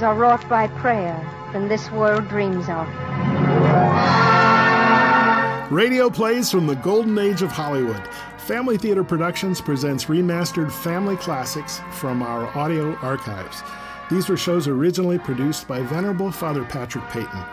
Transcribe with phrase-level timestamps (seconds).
[0.00, 1.18] wonders are wrought by prayer
[1.52, 2.86] than this world dreams of.
[5.70, 8.02] Radio plays from the golden age of Hollywood.
[8.38, 13.62] Family Theater Productions presents remastered family classics from our audio archives.
[14.10, 17.44] These were shows originally produced by Venerable Father Patrick Peyton.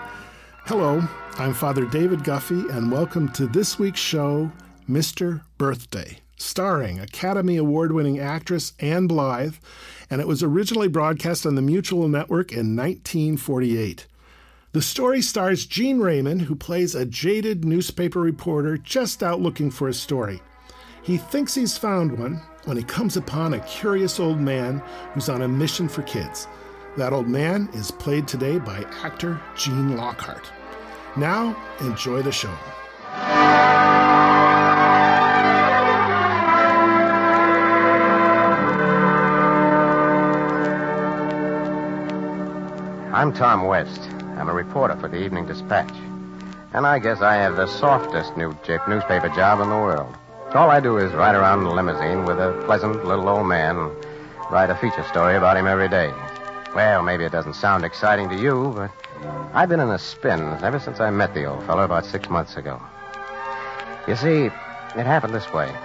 [0.65, 1.07] Hello,
[1.37, 4.51] I'm Father David Guffey, and welcome to this week's show,
[4.89, 5.41] Mr.
[5.57, 9.59] Birthday, starring Academy Award winning actress Ann Blyth,
[10.09, 14.07] and it was originally broadcast on the Mutual Network in 1948.
[14.71, 19.87] The story stars Gene Raymond, who plays a jaded newspaper reporter just out looking for
[19.87, 20.39] a story.
[21.01, 24.83] He thinks he's found one when he comes upon a curious old man
[25.13, 26.47] who's on a mission for kids.
[26.97, 30.51] That old man is played today by actor Gene Lockhart.
[31.15, 32.55] Now, enjoy the show.
[43.17, 43.99] I'm Tom West.
[44.37, 45.91] I'm a reporter for the Evening Dispatch.
[46.73, 48.55] And I guess I have the softest new
[48.87, 50.15] newspaper job in the world.
[50.53, 53.75] All I do is ride around in a limousine with a pleasant little old man
[53.75, 53.91] and
[54.51, 56.13] write a feature story about him every day.
[56.75, 58.91] Well, maybe it doesn't sound exciting to you, but
[59.51, 62.55] I've been in a spin ever since I met the old fellow about six months
[62.55, 62.79] ago.
[64.07, 64.45] You see,
[64.95, 65.75] it happened this way.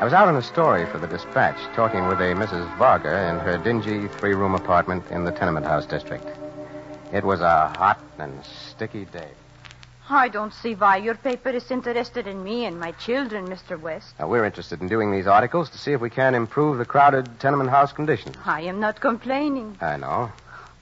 [0.00, 2.76] I was out on a story for the dispatch, talking with a Mrs.
[2.76, 6.26] Varga in her dingy three room apartment in the tenement house district.
[7.12, 9.28] It was a hot and sticky day.
[10.08, 13.78] I don't see why your paper is interested in me and my children, Mr.
[13.78, 14.14] West.
[14.18, 17.38] Now, we're interested in doing these articles to see if we can improve the crowded
[17.38, 18.36] tenement house conditions.
[18.44, 19.76] I am not complaining.
[19.80, 20.32] I know.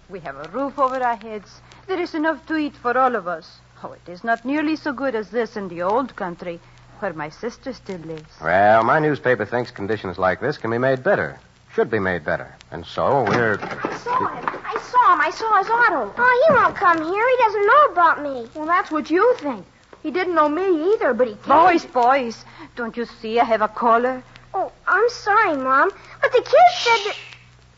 [0.09, 1.61] We have a roof over our heads.
[1.87, 3.59] There is enough to eat for all of us.
[3.83, 6.61] Oh, it is not nearly so good as this in the old country,
[7.01, 8.31] where my sister still lives.
[8.41, 11.41] Well, my newspaper thinks conditions like this can be made better.
[11.75, 12.55] Should be made better.
[12.71, 13.59] And so we're.
[13.61, 14.60] I saw.
[14.91, 15.21] I saw him.
[15.21, 16.15] I saw his auto.
[16.19, 17.29] Oh, he won't come here.
[17.29, 18.49] He doesn't know about me.
[18.55, 19.65] Well, that's what you think.
[20.03, 21.47] He didn't know me either, but he came.
[21.47, 24.23] Boys, boys, don't you see I have a caller?
[24.53, 25.93] Oh, I'm sorry, Mom.
[26.21, 27.17] But the kid said that.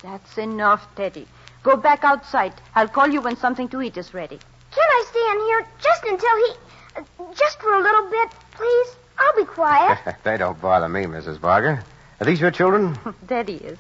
[0.03, 1.27] That's enough, Teddy.
[1.63, 2.55] Go back outside.
[2.75, 4.39] I'll call you when something to eat is ready.
[4.71, 6.53] Can I stay in here just until he.
[6.97, 8.97] Uh, just for a little bit, please?
[9.19, 9.99] I'll be quiet.
[10.25, 11.39] they don't bother me, Mrs.
[11.39, 11.85] Varga.
[12.21, 12.99] Are these your children?
[13.27, 13.79] Daddy is.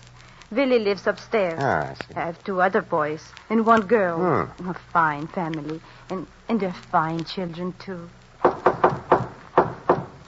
[0.52, 1.58] Willie lives upstairs.
[1.62, 2.14] Ah, I see.
[2.14, 4.18] I have two other boys and one girl.
[4.18, 4.68] Hmm.
[4.68, 5.80] A fine family.
[6.10, 8.10] And, and they're fine children, too.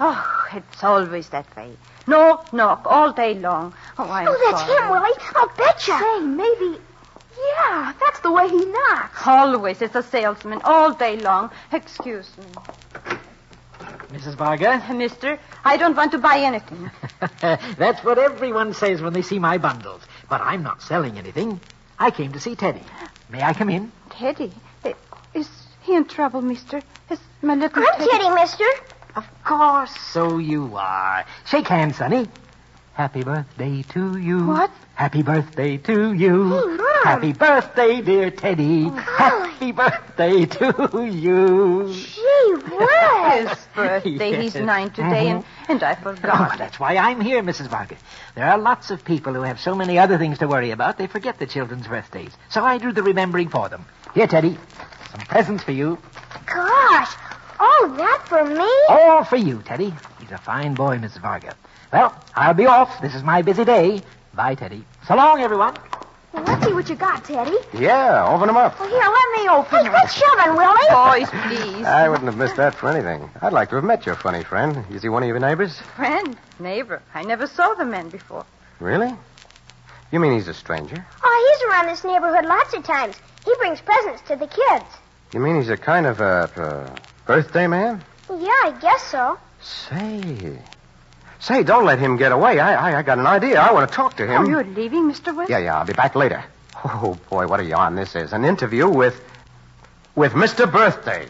[0.00, 1.76] Oh, it's always that way.
[2.06, 3.74] Knock, knock, all day long.
[3.98, 4.82] Oh, I'm oh, that's sorry.
[4.82, 5.12] him, Willie.
[5.34, 5.98] I'll betcha.
[5.98, 6.80] Say, maybe.
[7.38, 9.26] Yeah, that's the way he knocks.
[9.26, 11.50] Always it's a salesman, all day long.
[11.72, 12.46] Excuse me.
[14.14, 14.36] Mrs.
[14.36, 14.80] Varga?
[14.94, 16.90] Mister, I don't want to buy anything.
[17.40, 20.02] That's what everyone says when they see my bundles.
[20.28, 21.60] But I'm not selling anything.
[21.98, 22.82] I came to see Teddy.
[23.30, 23.92] May I come in?
[24.10, 24.52] Teddy,
[25.34, 25.48] is
[25.82, 26.82] he in trouble, mister?
[27.10, 28.64] Is my little I'm Teddy, mister.
[29.16, 31.24] Of course, so you are.
[31.46, 32.28] Shake hands, Sonny.
[32.94, 34.46] Happy birthday to you.
[34.46, 34.70] What?
[34.94, 36.44] Happy birthday to you.
[36.44, 37.04] Hey, Mom.
[37.04, 38.86] Happy birthday, dear Teddy.
[38.86, 41.92] Oh, Happy birthday to you.
[41.92, 42.23] Gee
[42.62, 43.48] whiz.
[43.50, 44.42] His birthday.
[44.42, 45.70] He's nine today, mm-hmm.
[45.72, 46.58] and, and I Oh, forgot.
[46.58, 47.68] that's why I'm here, Mrs.
[47.68, 47.96] Varga.
[48.34, 51.06] There are lots of people who have so many other things to worry about, they
[51.06, 52.32] forget the children's birthdays.
[52.50, 53.84] So I do the remembering for them.
[54.14, 54.56] Here, Teddy.
[55.10, 55.98] Some presents for you.
[56.46, 57.14] Gosh.
[57.60, 58.70] All that for me?
[58.88, 59.94] All for you, Teddy.
[60.20, 61.20] He's a fine boy, Mrs.
[61.22, 61.54] Varga.
[61.92, 63.00] Well, I'll be off.
[63.00, 64.02] This is my busy day.
[64.34, 64.84] Bye, Teddy.
[65.06, 65.76] So long, everyone.
[66.34, 67.56] Well, let's see what you got, Teddy.
[67.72, 68.80] Yeah, open them up.
[68.80, 69.86] Well, here, let me open them.
[69.86, 70.00] Hey, them.
[70.00, 70.90] quit shoving, Willie.
[70.90, 71.86] Boys, please.
[71.86, 73.30] I wouldn't have missed that for anything.
[73.40, 74.84] I'd like to have met your funny friend.
[74.90, 75.78] Is he one of your neighbors?
[75.94, 77.00] Friend, neighbor.
[77.14, 78.44] I never saw the man before.
[78.80, 79.14] Really?
[80.10, 81.06] You mean he's a stranger?
[81.22, 83.14] Oh, he's around this neighborhood lots of times.
[83.44, 84.86] He brings presents to the kids.
[85.32, 88.02] You mean he's a kind of a, uh birthday man?
[88.28, 89.38] Yeah, I guess so.
[89.60, 90.58] Say.
[91.40, 92.58] Say, don't let him get away.
[92.58, 93.60] I, I, I got an idea.
[93.60, 94.42] I want to talk to him.
[94.42, 95.34] Oh, you're leaving, Mr.
[95.34, 95.50] West?
[95.50, 96.42] Yeah, yeah, I'll be back later.
[96.84, 98.32] Oh, boy, what a yarn this is.
[98.32, 99.20] An interview with.
[100.14, 100.70] with Mr.
[100.70, 101.28] Birthday.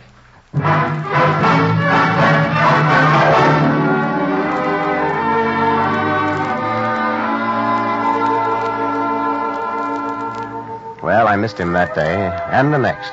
[11.03, 12.15] Well, I missed him that day,
[12.51, 13.13] and the next.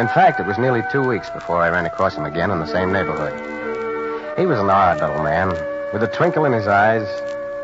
[0.00, 2.66] In fact, it was nearly two weeks before I ran across him again in the
[2.66, 3.34] same neighborhood.
[4.38, 5.50] He was an odd little man,
[5.96, 7.08] with a twinkle in his eyes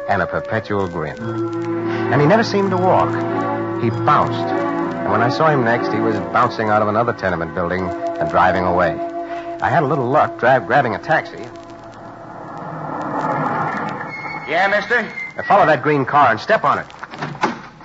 [0.09, 1.19] and a perpetual grin.
[1.21, 3.11] And he never seemed to walk.
[3.83, 4.49] He bounced.
[5.03, 8.31] And when I saw him next, he was bouncing out of another tenement building and
[8.31, 8.93] driving away.
[9.61, 11.43] I had a little luck dra- grabbing a taxi.
[14.51, 15.03] Yeah, mister?
[15.37, 16.87] Now follow that green car and step on it.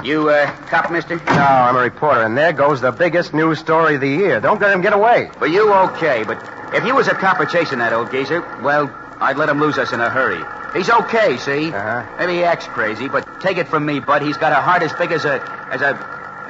[0.02, 1.18] You, uh, cop, mister?
[1.18, 4.40] No, I'm a reporter, and there goes the biggest news story of the year.
[4.40, 5.30] Don't let him get away.
[5.40, 6.42] But you okay, but
[6.74, 8.88] if you was a copper chasing that old geezer, well,
[9.20, 10.44] I'd let him lose us in a hurry.
[10.74, 11.72] He's okay, see?
[11.72, 12.04] Uh-huh.
[12.20, 14.94] Maybe he acts crazy, but take it from me, Bud, he's got a heart as
[14.94, 15.42] big as a,
[15.72, 15.98] as a,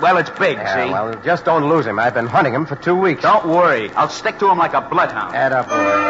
[0.02, 0.92] well, it's big, Yeah, see?
[0.92, 1.98] well, just don't lose him.
[2.00, 3.22] I've been hunting him for two weeks.
[3.22, 3.90] Don't worry.
[3.92, 5.36] I'll stick to him like a bloodhound.
[5.36, 6.07] Add up, boy.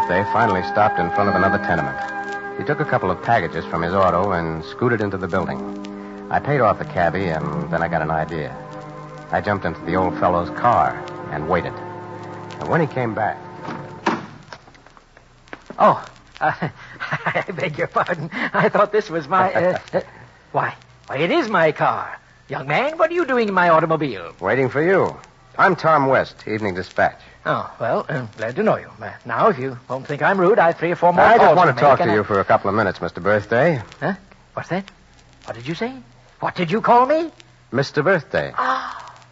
[0.00, 1.98] Birthday finally stopped in front of another tenement.
[2.58, 5.58] He took a couple of packages from his auto and scooted into the building.
[6.30, 8.56] I paid off the cabbie, and then I got an idea.
[9.30, 10.96] I jumped into the old fellow's car
[11.32, 11.74] and waited.
[11.74, 13.36] And when he came back,
[15.78, 16.02] Oh,
[16.40, 16.52] uh,
[17.00, 18.30] I beg your pardon.
[18.32, 19.52] I thought this was my.
[19.52, 20.00] Uh, uh,
[20.52, 20.74] why,
[21.08, 22.18] why, it is my car.
[22.48, 24.34] Young man, what are you doing in my automobile?
[24.40, 25.14] waiting for you.
[25.58, 27.20] I'm Tom West, Evening Dispatch.
[27.46, 28.90] Oh, well, uh, glad to know you.
[29.00, 31.38] Uh, now, if you won't think I'm rude, I have three or four more I
[31.38, 33.22] just want to talk to I- you for a couple of minutes, Mr.
[33.22, 33.80] Birthday.
[33.98, 34.14] Huh?
[34.54, 34.84] What's that?
[35.44, 35.94] What did you say?
[36.40, 37.30] What did you call me?
[37.72, 38.04] Mr.
[38.04, 38.52] Birthday.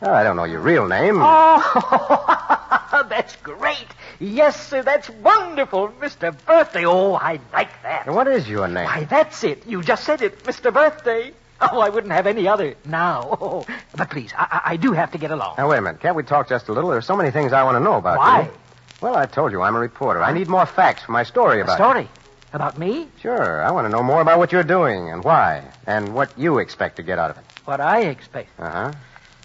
[0.01, 1.19] Oh, I don't know your real name.
[1.21, 3.87] Oh, that's great.
[4.21, 6.35] Yes, sir, that's wonderful, Mr.
[6.47, 6.87] Birthday.
[6.87, 8.07] Oh, I like that.
[8.07, 8.85] What is your name?
[8.85, 9.67] Why, that's it.
[9.67, 10.73] You just said it, Mr.
[10.73, 11.33] Birthday.
[11.61, 13.37] Oh, I wouldn't have any other now.
[13.41, 13.67] Oh,
[13.97, 15.57] but please, I, I do have to get along.
[15.59, 16.01] Now, wait a minute.
[16.01, 16.91] Can't we talk just a little?
[16.91, 18.43] There's so many things I want to know about Why?
[18.43, 18.49] you.
[18.49, 18.53] Why?
[19.01, 20.23] Well, I told you I'm a reporter.
[20.23, 22.09] I need more facts for my story about A story
[22.53, 23.09] about me?
[23.21, 23.63] Sure.
[23.63, 26.97] I want to know more about what you're doing and why, and what you expect
[26.97, 27.45] to get out of it.
[27.65, 28.59] What I expect.
[28.59, 28.93] Uh-huh.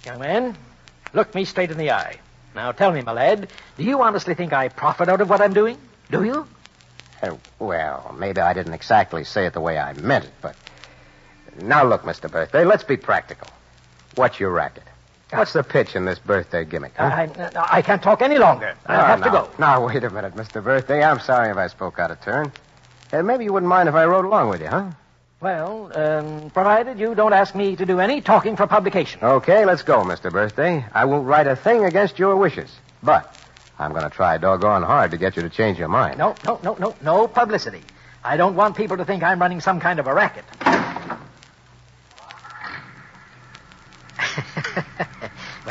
[0.06, 0.58] Young man,
[1.14, 2.20] look me straight in the eye.
[2.56, 5.54] Now tell me, my lad, do you honestly think I profit out of what I'm
[5.54, 5.78] doing?
[6.12, 6.48] Do you?
[7.22, 10.56] Uh, well, maybe I didn't exactly say it the way I meant it, but...
[11.62, 12.30] Now, look, Mr.
[12.32, 13.48] Birthday, let's be practical.
[14.16, 14.84] What's your racket?
[15.32, 17.06] What's the pitch in this birthday gimmick, huh?
[17.06, 17.24] I,
[17.58, 18.76] I, I can't talk any longer.
[18.86, 19.50] I Oh, have to go.
[19.58, 20.64] Now, wait a minute, Mr.
[20.64, 21.04] Birthday.
[21.04, 22.52] I'm sorry if I spoke out of turn.
[23.12, 24.92] Uh, maybe you wouldn't mind if I rode along with you, huh?
[25.42, 29.22] Well, um, provided you don't ask me to do any talking for publication.
[29.24, 30.32] Okay, let's go, Mr.
[30.32, 30.86] Birthday.
[30.94, 32.72] I won't write a thing against your wishes.
[33.02, 33.36] But
[33.80, 36.18] I'm going to try doggone hard to get you to change your mind.
[36.20, 37.82] No, no, no, no, no publicity.
[38.24, 40.46] I don't want people to think I'm running some kind of a racket.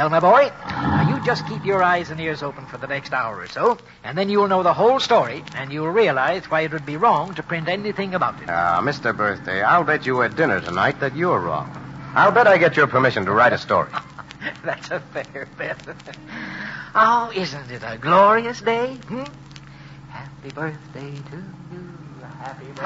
[0.03, 3.13] Well, my boy, now you just keep your eyes and ears open for the next
[3.13, 6.73] hour or so, and then you'll know the whole story, and you'll realize why it
[6.73, 8.49] would be wrong to print anything about it.
[8.49, 9.17] Ah, Mr.
[9.17, 11.71] Birthday, I'll bet you at dinner tonight that you're wrong.
[12.17, 13.91] I'll bet I get your permission to write a story.
[14.65, 15.79] That's a fair bet.
[16.97, 18.95] oh, isn't it a glorious day?
[19.07, 19.23] Hmm?
[20.09, 21.89] Happy birthday to you.
[22.41, 22.83] Happy birthday.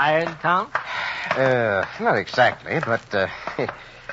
[0.00, 0.70] Tired, Tom?
[1.32, 3.28] Uh, not exactly, but uh,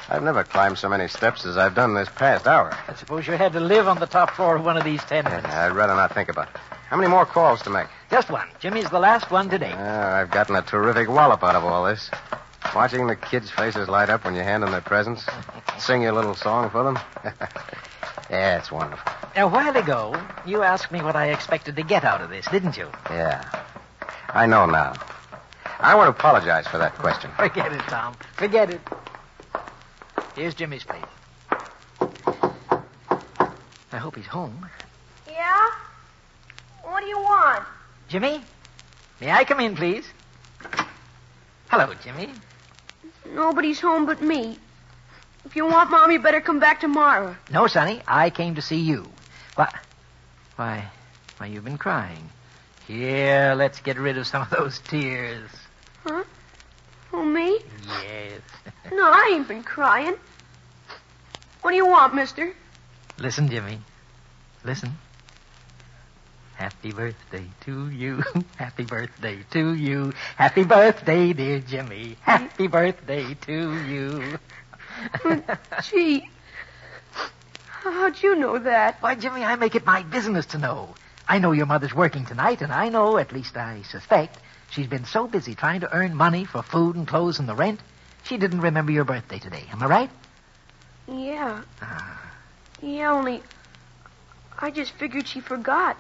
[0.10, 2.78] I've never climbed so many steps as I've done this past hour.
[2.90, 5.48] I suppose you had to live on the top floor of one of these tenements.
[5.48, 6.58] I'd rather not think about it.
[6.90, 7.88] How many more calls to make?
[8.12, 8.50] Just one.
[8.60, 9.72] Jimmy's the last one today.
[9.72, 12.12] Uh, I've gotten a terrific wallop out of all this.
[12.76, 15.26] Watching the kids' faces light up when you hand them their presents,
[15.80, 17.00] sing your little song for them.
[18.30, 19.10] yeah, it's wonderful.
[19.38, 22.76] A while ago, you asked me what I expected to get out of this, didn't
[22.76, 22.90] you?
[23.10, 23.42] Yeah.
[24.28, 24.94] I know now.
[25.80, 27.32] I want to apologize for that question.
[27.38, 28.16] Forget it, Tom.
[28.36, 28.82] Forget it.
[30.36, 31.04] Here's Jimmy's plate.
[33.92, 34.68] I hope he's home.
[35.28, 35.70] Yeah?
[36.84, 37.64] What do you want?
[38.08, 38.42] Jimmy,
[39.22, 40.06] may I come in, please?
[41.70, 42.30] Hello, Jimmy.
[43.34, 44.58] Nobody's home but me.
[45.46, 47.36] If you want Mom, you better come back tomorrow.
[47.52, 49.08] No, Sonny, I came to see you.
[49.56, 49.74] Why,
[50.56, 50.90] why,
[51.38, 52.30] why, you've been crying.
[52.88, 55.50] Here, let's get rid of some of those tears.
[56.08, 56.24] Huh?
[57.12, 57.60] Oh, me?
[57.86, 58.40] Yes.
[58.94, 60.16] No, I ain't been crying.
[61.62, 62.54] What do you want, mister?
[63.18, 63.82] Listen, Jimmy.
[64.64, 64.94] Listen.
[66.56, 68.24] Happy birthday to you.
[68.56, 70.14] Happy birthday to you.
[70.38, 72.16] Happy birthday, dear Jimmy.
[72.22, 74.40] Happy birthday to you.
[75.84, 76.30] Gee.
[77.66, 79.02] How'd you know that?
[79.02, 80.96] Why, Jimmy, I make it my business to know.
[81.28, 84.40] I know your mother's working tonight, and I know, at least I suspect,
[84.78, 87.80] she's been so busy trying to earn money for food and clothes and the rent,
[88.22, 89.64] she didn't remember your birthday today.
[89.72, 90.10] Am I right?
[91.08, 91.64] Yeah.
[92.80, 93.42] Yeah, only
[94.60, 95.98] I just figured she forgot.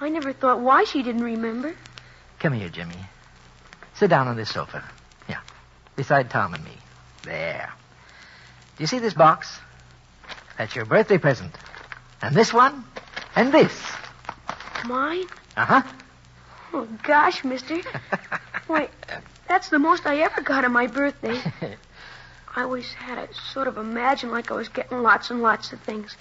[0.00, 1.74] I never thought why she didn't remember.
[2.38, 2.94] Come here, Jimmy.
[3.94, 4.84] Sit down on this sofa.
[5.28, 5.40] Yeah.
[5.96, 6.76] beside Tom and me.
[7.24, 7.72] There.
[8.76, 9.58] Do you see this box?
[10.58, 11.52] That's your birthday present.
[12.22, 12.84] And this one?
[13.34, 13.72] And this.
[14.86, 15.26] Mine?
[15.56, 15.82] Uh huh.
[16.74, 17.80] Oh, gosh, mister.
[18.66, 18.88] Why,
[19.48, 21.40] that's the most I ever got on my birthday.
[22.56, 25.80] I always had to sort of imagine like I was getting lots and lots of
[25.82, 26.16] things.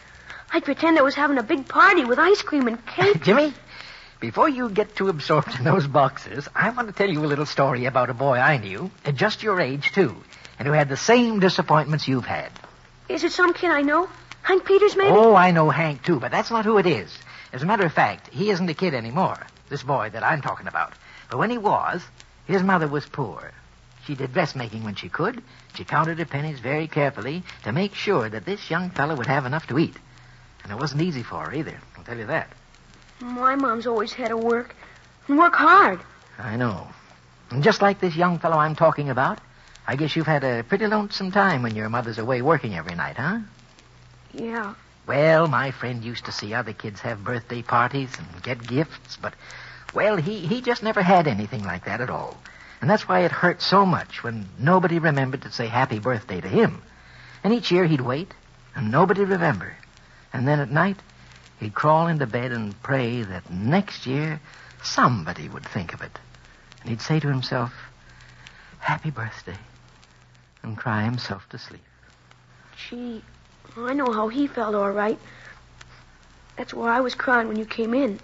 [0.51, 3.23] I'd pretend I was having a big party with ice cream and cake.
[3.23, 3.51] Jimmy,
[4.19, 7.47] before you get too absorbed in those boxes, I want to tell you a little
[7.47, 10.15] story about a boy I knew, at just your age, too,
[10.59, 12.51] and who had the same disappointments you've had.
[13.09, 14.07] Is it some kid I know?
[14.43, 15.09] Hank Peters, maybe?
[15.09, 17.11] Oh, I know Hank, too, but that's not who it is.
[17.51, 19.39] As a matter of fact, he isn't a kid anymore,
[19.73, 20.93] this boy that I'm talking about.
[21.31, 22.03] But when he was,
[22.45, 23.51] his mother was poor.
[24.05, 25.41] She did dressmaking when she could.
[25.73, 29.47] She counted her pennies very carefully to make sure that this young fellow would have
[29.47, 29.95] enough to eat.
[30.61, 32.49] And it wasn't easy for her either, I'll tell you that.
[33.19, 34.75] My mom's always had to work.
[35.27, 35.99] And work hard.
[36.37, 36.87] I know.
[37.49, 39.39] And just like this young fellow I'm talking about,
[39.87, 43.17] I guess you've had a pretty lonesome time when your mother's away working every night,
[43.17, 43.39] huh?
[44.33, 44.75] Yeah.
[45.05, 49.33] Well, my friend used to see other kids have birthday parties and get gifts, but,
[49.93, 52.37] well, he, he just never had anything like that at all.
[52.81, 56.47] And that's why it hurt so much when nobody remembered to say happy birthday to
[56.47, 56.81] him.
[57.43, 58.33] And each year he'd wait,
[58.75, 59.73] and nobody'd remember.
[60.33, 60.97] And then at night,
[61.59, 64.41] he'd crawl into bed and pray that next year
[64.81, 66.19] somebody would think of it.
[66.81, 67.71] And he'd say to himself,
[68.79, 69.57] Happy birthday,
[70.61, 71.83] and cry himself to sleep.
[72.89, 73.23] Gee,
[73.77, 75.17] I know how he felt all right.
[76.57, 78.19] That's why I was crying when you came in.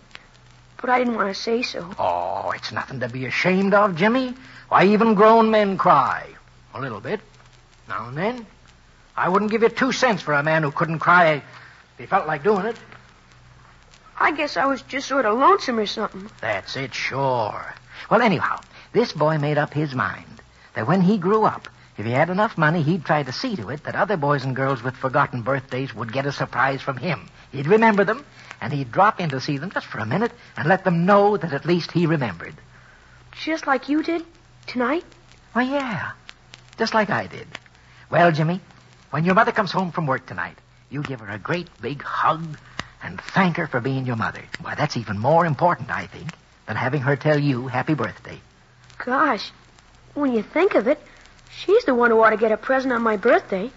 [0.81, 1.89] But I didn't want to say so.
[2.00, 4.33] Oh, it's nothing to be ashamed of, Jimmy.
[4.69, 6.27] Why, even grown men cry.
[6.74, 7.19] A little bit.
[7.88, 8.45] Now and then.
[9.17, 11.43] I wouldn't give you two cents for a man who couldn't cry if
[11.98, 12.77] he felt like doing it.
[14.17, 16.29] I guess I was just sort of lonesome or something.
[16.39, 17.74] That's it, sure.
[18.09, 18.59] Well, anyhow,
[18.93, 20.41] this boy made up his mind
[20.74, 21.67] that when he grew up,
[21.99, 24.55] if he had enough money, he'd try to see to it that other boys and
[24.55, 27.27] girls with forgotten birthdays would get a surprise from him.
[27.51, 28.25] He'd remember them,
[28.61, 31.35] and he'd drop in to see them just for a minute and let them know
[31.35, 32.55] that at least he remembered.
[33.33, 34.25] Just like you did
[34.65, 35.03] tonight?
[35.51, 36.11] Why, yeah.
[36.77, 37.47] Just like I did.
[38.09, 38.61] Well, Jimmy,
[39.09, 40.57] when your mother comes home from work tonight,
[40.89, 42.57] you give her a great big hug
[43.03, 44.43] and thank her for being your mother.
[44.61, 46.29] Why, that's even more important, I think,
[46.65, 48.39] than having her tell you happy birthday.
[49.03, 49.51] Gosh,
[50.13, 50.97] when you think of it,
[51.51, 53.71] she's the one who ought to get a present on my birthday.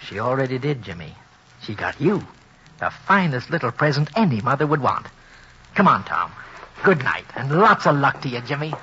[0.00, 1.14] She already did, Jimmy.
[1.62, 2.22] She got you.
[2.80, 5.06] The finest little present any mother would want.
[5.74, 6.32] Come on, Tom.
[6.82, 8.74] Good night, and lots of luck to you, Jimmy.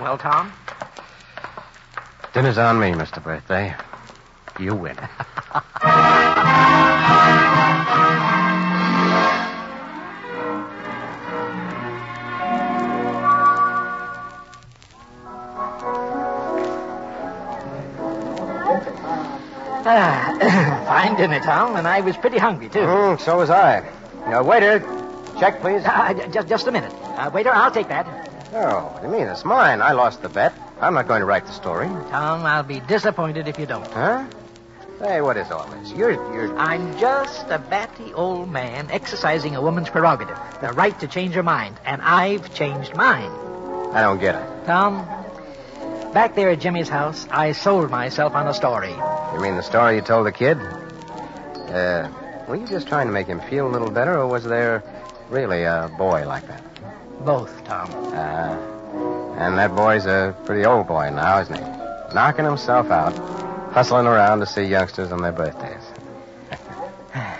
[0.00, 0.52] Well, Tom?
[2.32, 3.22] Dinner's on me, Mr.
[3.22, 3.74] Birthday.
[4.58, 4.96] You win.
[19.86, 22.80] Ah, fine dinner, Tom, and I was pretty hungry, too.
[22.80, 23.88] Mm, so was I.
[24.26, 24.80] Now, waiter,
[25.38, 25.82] check, please.
[25.82, 26.92] J- just, just a minute.
[27.16, 28.06] Uh, waiter, I'll take that.
[28.52, 29.26] Oh, what do you mean?
[29.28, 29.80] It's mine.
[29.80, 30.52] I lost the bet.
[30.80, 31.86] I'm not going to write the story.
[31.86, 33.86] Tom, I'll be disappointed if you don't.
[33.92, 34.26] Huh?
[34.98, 35.92] Hey, what is all this?
[35.92, 36.54] You're, you're...
[36.58, 41.42] I'm just a batty old man exercising a woman's prerogative, the right to change her
[41.42, 43.30] mind, and I've changed mine.
[43.94, 44.66] I don't get it.
[44.66, 45.06] Tom,
[46.12, 48.90] back there at Jimmy's house, I sold myself on a story.
[48.90, 50.58] You mean the story you told the kid?
[50.58, 52.10] Uh,
[52.48, 54.82] were you just trying to make him feel a little better, or was there
[55.28, 56.62] really a boy like that?
[57.24, 57.90] Both, Tom.
[58.12, 62.14] Uh, and that boy's a pretty old boy now, isn't he?
[62.14, 63.16] Knocking himself out,
[63.72, 65.84] hustling around to see youngsters on their birthdays.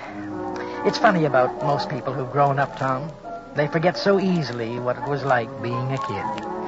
[0.83, 3.13] It's funny about most people who've grown up, Tom.
[3.55, 6.60] They forget so easily what it was like being a kid.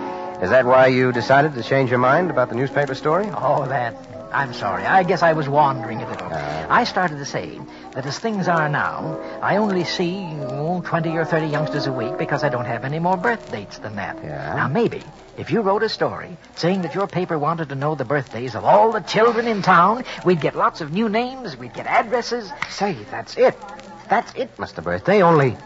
[0.42, 3.28] Is that why you decided to change your mind about the newspaper story?
[3.32, 3.94] Oh, that.
[4.32, 4.82] I'm sorry.
[4.84, 6.26] I guess I was wandering a little.
[6.26, 6.66] Uh.
[6.68, 7.60] I started to say
[7.92, 12.18] that as things are now, I only see oh, 20 or 30 youngsters a week
[12.18, 14.16] because I don't have any more birth dates than that.
[14.16, 14.54] Yeah?
[14.56, 15.04] Now, maybe,
[15.38, 18.64] if you wrote a story saying that your paper wanted to know the birthdays of
[18.64, 22.50] all the children in town, we'd get lots of new names, we'd get addresses.
[22.68, 23.56] Say, that's it.
[24.10, 24.82] That's it, Mr.
[24.82, 25.22] Birthday.
[25.22, 25.56] Only.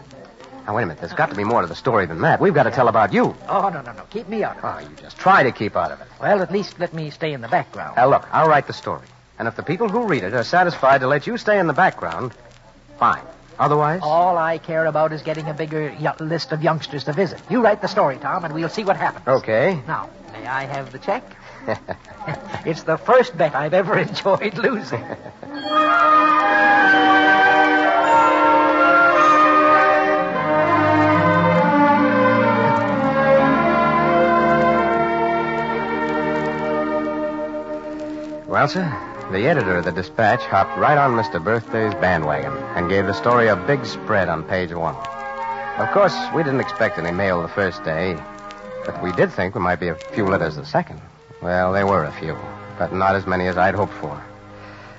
[0.67, 0.99] Now, wait a minute.
[0.99, 2.41] There's got to be more to the story than that.
[2.41, 3.33] We've got to tell about you.
[3.47, 4.03] Oh, no, no, no.
[4.09, 4.67] Keep me out of it.
[4.67, 6.07] Oh, you just try to keep out of it.
[6.21, 7.95] Well, at least let me stay in the background.
[7.95, 9.07] Now, look, I'll write the story.
[9.39, 11.73] And if the people who read it are satisfied to let you stay in the
[11.73, 12.33] background,
[12.99, 13.21] fine.
[13.57, 14.01] Otherwise?
[14.03, 17.41] All I care about is getting a bigger y- list of youngsters to visit.
[17.49, 19.25] You write the story, Tom, and we'll see what happens.
[19.25, 19.81] Okay.
[19.87, 21.23] Now, may I have the check?
[22.65, 25.03] it's the first bet I've ever enjoyed losing.
[38.67, 39.29] Elsa.
[39.31, 41.41] The editor of the dispatch hopped right on Mr.
[41.41, 44.93] Birthday's bandwagon and gave the story a big spread on page one.
[45.77, 48.17] Of course, we didn't expect any mail the first day,
[48.85, 50.99] but we did think there might be a few letters the second.
[51.41, 52.37] Well, there were a few,
[52.77, 54.21] but not as many as I'd hoped for.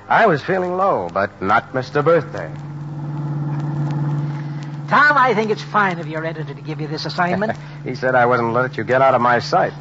[0.09, 2.03] I was feeling low, but not Mr.
[2.03, 2.51] Birthday.
[4.89, 7.53] Tom, I think it's fine of your editor to give you this assignment.
[7.85, 9.75] he said I wasn't let you get out of my sight.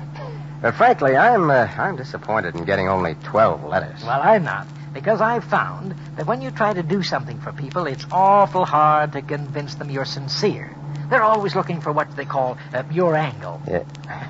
[0.62, 4.04] But frankly, I'm uh, I'm disappointed in getting only twelve letters.
[4.04, 4.68] well, I'm not.
[4.94, 9.12] Because I've found that when you try to do something for people, it's awful hard
[9.12, 10.76] to convince them you're sincere.
[11.10, 13.62] They're always looking for what they call uh, your angle.
[13.68, 13.84] Yeah.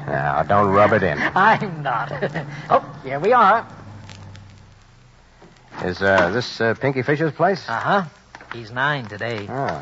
[0.05, 1.17] Now, don't rub it in.
[1.35, 2.11] I'm not.
[2.69, 3.65] oh, here we are.
[5.83, 7.63] Is uh, this uh, Pinky Fisher's place?
[7.69, 8.03] Uh huh.
[8.53, 9.47] He's nine today.
[9.49, 9.81] Oh.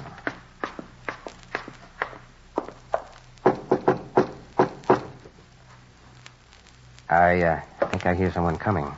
[7.16, 8.92] I uh, think I hear someone coming.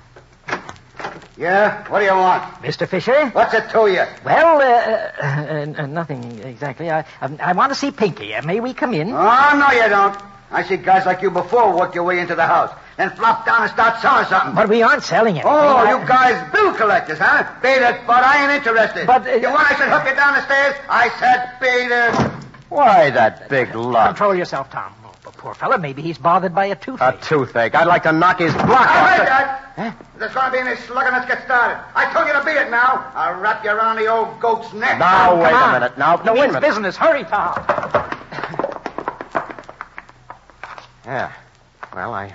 [1.38, 1.88] Yeah?
[1.90, 2.44] What do you want?
[2.64, 2.88] Mr.
[2.88, 3.30] Fisher?
[3.30, 4.04] What's it to you?
[4.26, 6.90] Well, uh, uh, uh, nothing exactly.
[6.90, 8.34] I, um, I want to see Pinky.
[8.34, 9.12] Uh, may we come in?
[9.12, 9.14] Oh,
[9.60, 10.18] no, you don't.
[10.50, 13.64] I see guys like you before work your way into the house, then flop down
[13.64, 14.56] and start selling something.
[14.56, 15.44] But we aren't selling it.
[15.46, 17.44] Oh, you guys bill collectors, huh?
[17.62, 19.06] Beat it, but I ain't interested.
[19.06, 20.76] But, uh, you want I should hook you down the stairs?
[20.90, 22.48] I said beat it.
[22.70, 24.16] Why, that big lump.
[24.16, 24.94] Control yourself, Tom.
[25.28, 27.16] Oh, but poor fellow, maybe he's bothered by a toothache.
[27.16, 27.76] A toothache.
[27.76, 28.88] I'd like to knock his block All off.
[28.88, 29.64] right, the- Dad.
[30.14, 31.80] If there's going to be any slugging, let's get started.
[31.96, 33.12] I told you to beat it now.
[33.14, 34.98] I'll wrap you around the old goat's neck.
[34.98, 35.70] Now, Come wait on.
[35.70, 35.98] a minute.
[35.98, 36.62] Now, no, wait a minute.
[36.62, 36.96] business.
[36.96, 37.54] Hurry, Tom.
[41.06, 41.32] Yeah.
[41.96, 42.26] Well, I,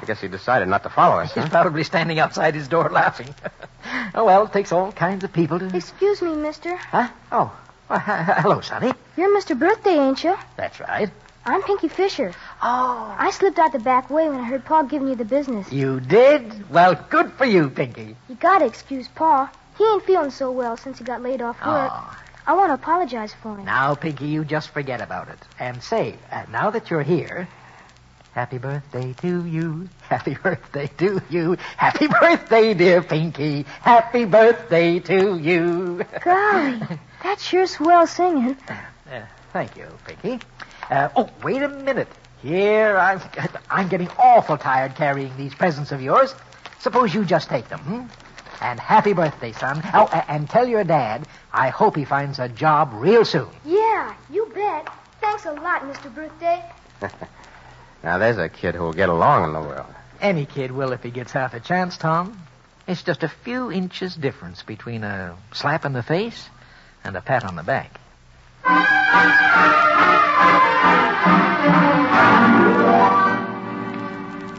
[0.00, 1.32] I guess he decided not to follow us.
[1.34, 1.50] He's Huh?
[1.50, 3.34] probably standing outside his door laughing.
[4.14, 5.76] oh, well, it takes all kinds of people to...
[5.76, 6.76] Excuse me, mister.
[6.76, 7.08] Huh?
[7.32, 7.52] Oh.
[7.90, 8.92] Well, hello, Sonny.
[9.16, 9.58] You're Mr.
[9.58, 10.36] Birthday, ain't you?
[10.56, 11.10] That's right.
[11.46, 12.34] I'm Pinky Fisher.
[12.60, 13.14] Oh.
[13.16, 15.72] I slipped out the back way when I heard Pa giving you the business.
[15.72, 16.68] You did?
[16.68, 18.16] Well, good for you, Pinky.
[18.28, 19.52] You gotta excuse Pa.
[19.78, 21.90] He ain't feeling so well since he got laid off work.
[21.92, 22.18] Oh.
[22.48, 23.64] I want to apologize for him.
[23.64, 25.38] Now, Pinky, you just forget about it.
[25.60, 27.46] And say, uh, now that you're here,
[28.32, 29.88] happy birthday to you.
[30.02, 31.56] Happy birthday to you.
[31.76, 33.64] Happy birthday, dear Pinky.
[33.82, 36.04] Happy birthday to you.
[36.24, 36.80] Golly,
[37.22, 38.56] that's sure swell singing.
[39.56, 40.44] Thank you, Pinky.
[40.90, 42.08] Uh, oh, wait a minute.
[42.42, 43.22] Here, I'm,
[43.70, 46.34] I'm getting awful tired carrying these presents of yours.
[46.80, 48.02] Suppose you just take them, hmm?
[48.60, 49.80] And happy birthday, son.
[49.94, 53.48] Oh, and tell your dad I hope he finds a job real soon.
[53.64, 54.90] Yeah, you bet.
[55.22, 56.14] Thanks a lot, Mr.
[56.14, 56.62] Birthday.
[58.04, 59.92] Now, there's a kid who'll get along in the world.
[60.20, 62.40] Any kid will if he gets half a chance, Tom.
[62.86, 66.48] It's just a few inches difference between a slap in the face
[67.02, 67.98] and a pat on the back.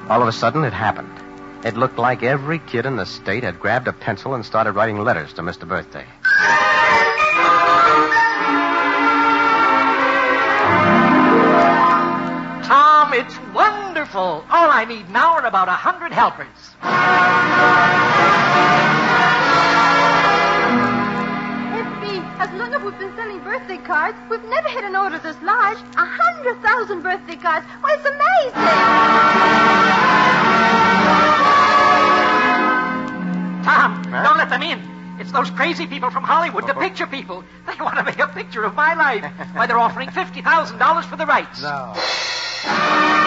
[0.09, 1.11] All of a sudden, it happened.
[1.65, 5.03] It looked like every kid in the state had grabbed a pencil and started writing
[5.03, 5.67] letters to Mr.
[5.67, 6.05] Birthday.
[12.63, 14.45] Tom, it's wonderful.
[14.49, 16.47] All I need now are about a hundred helpers.
[22.47, 25.77] As long as we've been selling birthday cards, we've never had an order this large.
[25.97, 27.65] A hundred thousand birthday cards.
[27.83, 28.53] Well, it's amazing.
[33.63, 34.79] Tom, don't let them in.
[35.19, 37.43] It's those crazy people from Hollywood, the picture people.
[37.65, 39.25] They want to make a picture of my life.
[39.53, 41.61] Why, they're offering $50,000 for the rights.
[41.61, 43.26] No.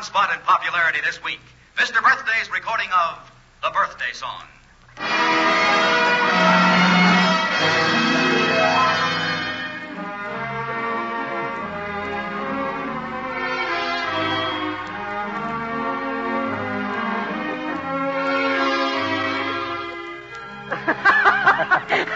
[0.00, 1.40] One spot in popularity this week.
[1.76, 2.02] Mr.
[2.02, 3.30] Birthday's recording of
[3.62, 4.44] The Birthday Song.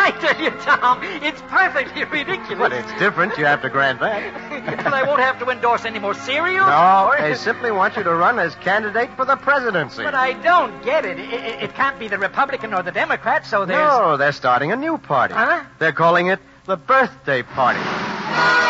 [0.00, 2.58] I tell you, Tom, it's perfectly ridiculous.
[2.58, 3.36] But it's different.
[3.36, 4.53] You have to grant that.
[4.86, 6.66] and I won't have to endorse any more cereal?
[6.66, 10.02] No, Or- they simply want you to run as candidate for the presidency.
[10.02, 11.18] But I don't get it.
[11.18, 13.78] It, it- it can't be the Republican or the Democrat, so there's.
[13.78, 15.34] No, they're starting a new party.
[15.34, 15.64] Huh?
[15.78, 18.63] They're calling it the Birthday Party.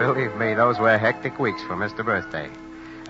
[0.00, 2.02] Believe me, those were hectic weeks for Mr.
[2.02, 2.48] Birthday.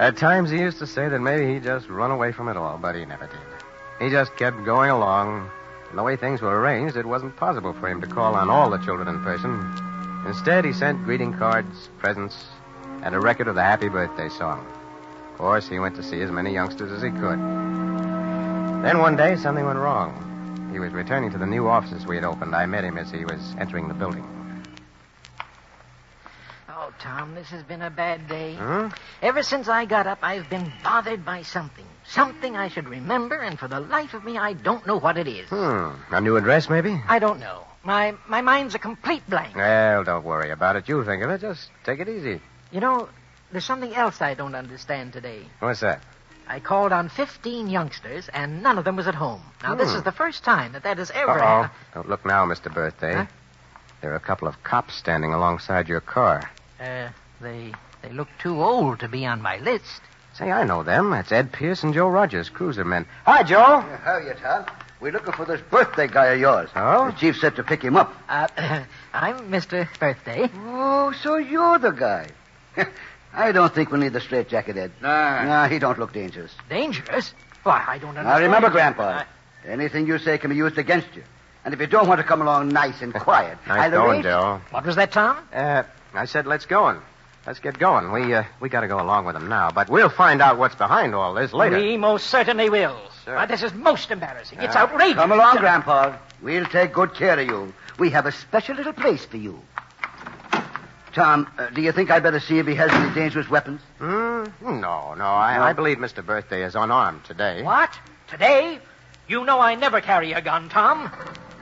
[0.01, 2.79] At times he used to say that maybe he'd just run away from it all,
[2.79, 4.05] but he never did.
[4.05, 5.49] He just kept going along.
[5.89, 8.71] And the way things were arranged, it wasn't possible for him to call on all
[8.71, 9.73] the children in person.
[10.27, 12.47] Instead, he sent greeting cards, presents,
[13.05, 14.67] and a record of the happy birthday song.
[15.31, 17.39] Of course, he went to see as many youngsters as he could.
[18.83, 20.69] Then one day, something went wrong.
[20.73, 22.53] He was returning to the new offices we had opened.
[22.53, 24.40] I met him as he was entering the building.
[27.01, 28.55] Tom, this has been a bad day.
[28.57, 28.89] Hmm?
[29.23, 31.87] Ever since I got up, I've been bothered by something.
[32.07, 35.27] Something I should remember, and for the life of me, I don't know what it
[35.27, 35.49] is.
[35.49, 35.91] Hmm.
[36.15, 37.01] A new address, maybe?
[37.09, 37.65] I don't know.
[37.83, 39.57] My my mind's a complete blank.
[39.57, 40.89] Well, don't worry about it.
[40.89, 41.41] You'll think of it.
[41.41, 42.41] Just take it easy.
[42.71, 43.09] You know,
[43.51, 45.47] there's something else I don't understand today.
[45.61, 46.03] What's that?
[46.47, 49.41] I called on 15 youngsters, and none of them was at home.
[49.63, 49.97] Now, this Hmm.
[49.99, 51.71] is the first time that that has ever happened.
[51.95, 52.73] Don't look now, Mr.
[52.75, 53.15] Birthday.
[53.15, 53.27] Huh?
[54.03, 56.43] There are a couple of cops standing alongside your car.
[56.81, 57.09] Uh,
[57.41, 60.01] they they look too old to be on my list.
[60.35, 61.11] Say, I know them.
[61.11, 63.05] That's Ed Pierce and Joe Rogers, cruiser men.
[63.27, 63.81] Hi, Joe.
[63.81, 64.65] How are you, Tom?
[65.01, 66.71] We're looking for this birthday guy of yours.
[66.77, 67.07] Oh?
[67.11, 68.15] The chief said to pick him up.
[68.29, 68.47] Uh,
[69.15, 69.89] I'm Mr.
[69.99, 70.49] Birthday.
[70.55, 72.29] Oh, so you're the guy.
[73.35, 74.93] I don't think we'll need the straitjacket, Ed.
[75.03, 75.45] Nah.
[75.45, 76.53] Nah, he don't look dangerous.
[76.69, 77.33] Dangerous?
[77.63, 78.27] Why, I don't understand.
[78.29, 79.27] Now, remember, Grandpa, I-
[79.69, 81.23] anything you say can be used against you.
[81.65, 84.25] And if you don't want to come along nice and quiet, Nice I'll going, arrange-
[84.25, 84.61] Joe.
[84.71, 85.39] What was that, Tom?
[85.53, 85.83] Uh,
[86.15, 87.03] I said let's go on.
[87.47, 88.13] Let's get going.
[88.13, 90.75] We uh, we got to go along with them now, but we'll find out what's
[90.75, 91.79] behind all this later.
[91.79, 92.99] We most certainly will.
[93.25, 93.35] Sure.
[93.35, 94.59] But this is most embarrassing.
[94.61, 94.81] It's Ah.
[94.83, 95.17] outrageous.
[95.17, 96.17] Come along, Grandpa.
[96.43, 97.73] We'll take good care of you.
[97.99, 99.61] We have a special little place for you.
[101.13, 103.81] Tom, uh, do you think I'd better see if he has any dangerous weapons?
[103.99, 104.45] Hmm?
[104.63, 105.25] No, no.
[105.25, 106.25] I, I believe Mr.
[106.25, 107.63] Birthday is unarmed today.
[107.63, 107.91] What?
[108.29, 108.79] Today?
[109.27, 111.11] You know I never carry a gun, Tom.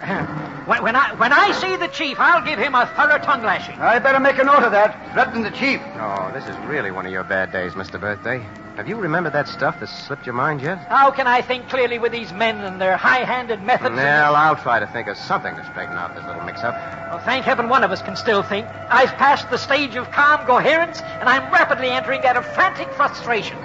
[0.00, 0.26] Uh,
[0.66, 3.78] when, when I when I see the chief, I'll give him a thorough tongue lashing.
[3.80, 5.12] I better make a note of that.
[5.12, 5.80] Threaten the chief.
[5.96, 8.00] Oh, this is really one of your bad days, Mr.
[8.00, 8.46] Birthday.
[8.76, 10.78] Have you remembered that stuff that slipped your mind yet?
[10.86, 13.96] How can I think clearly with these men and their high-handed methods?
[13.96, 16.74] Well, I'll try to think of something to straighten out this little mix-up.
[17.10, 18.68] Well, thank heaven one of us can still think.
[18.88, 23.58] I've passed the stage of calm coherence, and I'm rapidly entering that of frantic frustration.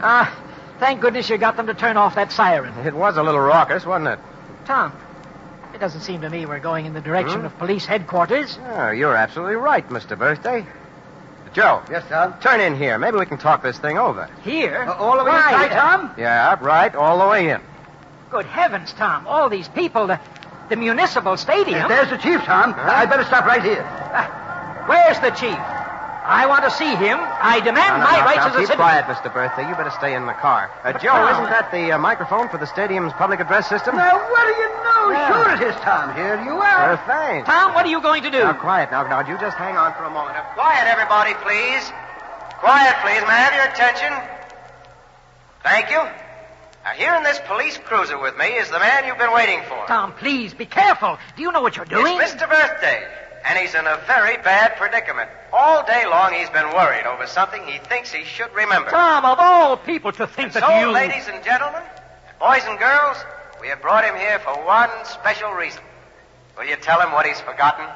[0.00, 0.36] Ah,
[0.78, 2.74] thank goodness you got them to turn off that siren.
[2.86, 4.18] It was a little raucous, wasn't it?
[4.66, 4.92] Tom,
[5.74, 7.46] it doesn't seem to me we're going in the direction Hmm?
[7.46, 8.58] of police headquarters.
[8.74, 10.18] Oh, you're absolutely right, Mr.
[10.18, 10.66] Birthday.
[11.52, 11.82] Joe.
[11.90, 12.34] Yes, Tom?
[12.40, 12.98] Turn in here.
[12.98, 14.28] Maybe we can talk this thing over.
[14.42, 14.84] Here?
[14.88, 16.14] Uh, all the way Why, inside, uh, Tom?
[16.18, 17.60] Yeah, right, all the way in.
[18.30, 19.26] Good heavens, Tom.
[19.26, 20.20] All these people, the,
[20.68, 21.88] the municipal stadium.
[21.88, 22.74] There's the chief, Tom.
[22.76, 23.82] I'd better stop right here.
[23.86, 25.56] Ah, where's the chief?
[26.26, 27.18] I want to see him.
[27.22, 28.76] I demand Now, now, my now, rights now, as a keep citizen.
[28.82, 29.32] quiet, Mr.
[29.32, 29.68] Birthday.
[29.68, 30.70] You better stay in the car.
[30.82, 31.30] Uh, Joe, Tom.
[31.32, 33.94] isn't that the uh, microphone for the stadium's public address system?
[33.96, 35.02] Now, what do you know?
[35.14, 35.30] Yeah.
[35.30, 36.14] Sure it is, Tom.
[36.18, 36.92] Here you are.
[36.92, 37.46] Uh, thanks.
[37.48, 38.40] Tom, what are you going to do?
[38.42, 38.90] Now, quiet.
[38.90, 40.36] Now, now, you just hang on for a moment.
[40.36, 41.84] Uh, Quiet, everybody, please.
[42.58, 43.22] Quiet, please.
[43.22, 44.10] May I have your attention?
[45.62, 45.98] Thank you.
[46.84, 49.86] Now, here in this police cruiser with me is the man you've been waiting for.
[49.86, 51.18] Tom, please, be careful.
[51.36, 52.18] Do you know what you're doing?
[52.20, 52.48] It's Mr.
[52.48, 53.02] Birthday,
[53.46, 55.30] and he's in a very bad predicament.
[55.52, 58.90] All day long, he's been worried over something he thinks he should remember.
[58.90, 60.92] Tom, of all people to think And that so, you...
[60.92, 61.82] ladies and gentlemen,
[62.40, 63.16] boys and girls,
[63.60, 65.80] we have brought him here for one special reason.
[66.58, 67.86] Will you tell him what he's forgotten?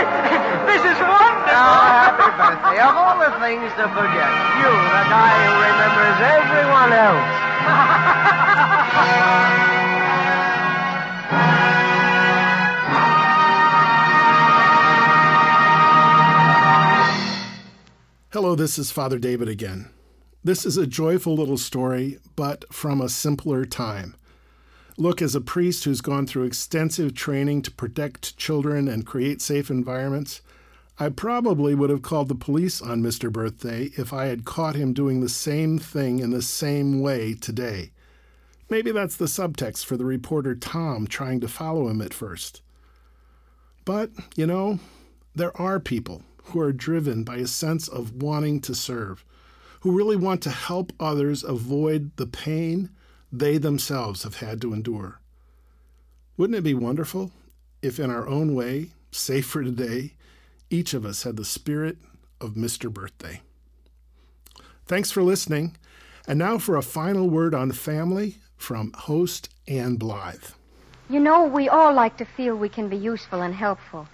[0.00, 1.60] This, this is wonderful.
[1.60, 2.80] Oh, happy birthday.
[2.80, 7.30] Of all the things to forget, you, the guy who remembers everyone else.
[18.32, 19.90] Hello, this is Father David again.
[20.44, 24.14] This is a joyful little story, but from a simpler time.
[24.96, 29.70] Look, as a priest who's gone through extensive training to protect children and create safe
[29.70, 30.42] environments,
[30.98, 33.32] I probably would have called the police on Mr.
[33.32, 37.92] Birthday if I had caught him doing the same thing in the same way today.
[38.68, 42.60] Maybe that's the subtext for the reporter Tom trying to follow him at first.
[43.84, 44.78] But, you know,
[45.34, 49.24] there are people who are driven by a sense of wanting to serve,
[49.80, 52.90] who really want to help others avoid the pain,
[53.32, 55.20] they themselves have had to endure.
[56.36, 57.30] Wouldn't it be wonderful
[57.82, 60.14] if, in our own way, safe for today,
[60.70, 61.98] each of us had the spirit
[62.40, 62.92] of Mr.
[62.92, 63.42] Birthday?
[64.86, 65.76] Thanks for listening.
[66.26, 70.54] And now for a final word on family from host Ann Blyth.
[71.08, 74.06] You know, we all like to feel we can be useful and helpful.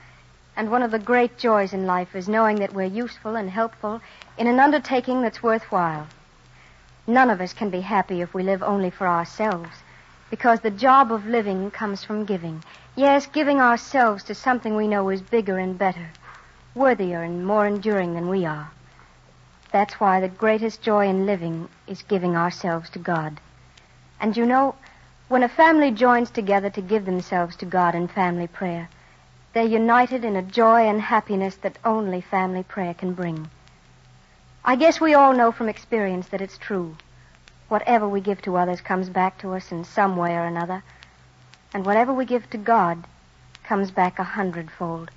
[0.56, 4.00] And one of the great joys in life is knowing that we're useful and helpful
[4.38, 6.06] in an undertaking that's worthwhile.
[7.06, 9.70] None of us can be happy if we live only for ourselves,
[10.28, 12.64] because the job of living comes from giving.
[12.96, 16.08] Yes, giving ourselves to something we know is bigger and better,
[16.74, 18.70] worthier and more enduring than we are.
[19.70, 23.38] That's why the greatest joy in living is giving ourselves to God.
[24.20, 24.74] And you know,
[25.28, 28.88] when a family joins together to give themselves to God in family prayer,
[29.52, 33.48] they're united in a joy and happiness that only family prayer can bring.
[34.68, 36.96] I guess we all know from experience that it's true.
[37.68, 40.82] Whatever we give to others comes back to us in some way or another,
[41.72, 43.04] and whatever we give to God
[43.62, 45.12] comes back a hundredfold.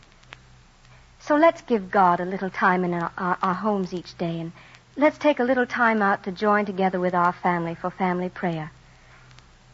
[1.19, 4.51] So let's give God a little time in our, our, our, homes each day, and
[4.95, 8.71] let's take a little time out to join together with our family for family prayer.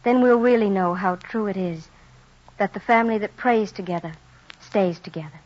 [0.04, 1.90] Then we'll really know how true it is
[2.58, 4.14] that the family that prays together
[4.62, 5.42] stays together.